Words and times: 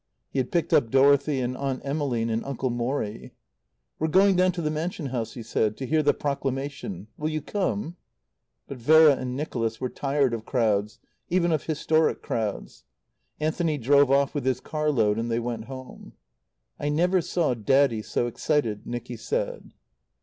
He 0.31 0.39
had 0.39 0.51
picked 0.51 0.73
up 0.73 0.89
Dorothy 0.89 1.39
and 1.41 1.55
Aunt 1.55 1.79
Emmeline 1.85 2.31
and 2.31 2.43
Uncle 2.43 2.71
Morrie. 2.71 3.33
"We're 3.99 4.07
going 4.07 4.35
down 4.35 4.51
to 4.53 4.61
the 4.63 4.71
Mansion 4.71 5.05
House," 5.05 5.33
he 5.33 5.43
said, 5.43 5.77
"to 5.77 5.85
hear 5.85 6.01
the 6.01 6.11
Proclamation. 6.11 7.05
Will 7.17 7.29
you 7.29 7.39
come?" 7.39 7.97
But 8.67 8.79
Veronica 8.79 9.21
and 9.21 9.35
Nicholas 9.35 9.79
were 9.79 9.89
tired 9.89 10.33
of 10.33 10.43
crowds, 10.43 10.97
even 11.29 11.51
of 11.51 11.65
historic 11.67 12.23
crowds. 12.23 12.83
Anthony 13.39 13.77
drove 13.77 14.09
off 14.09 14.33
with 14.33 14.43
his 14.43 14.59
car 14.59 14.89
load, 14.89 15.19
and 15.19 15.29
they 15.29 15.37
went 15.39 15.65
home. 15.65 16.13
"I 16.79 16.89
never 16.89 17.21
saw 17.21 17.53
Daddy 17.53 18.01
so 18.01 18.25
excited," 18.25 18.87
Nicky 18.87 19.17
said. 19.17 19.71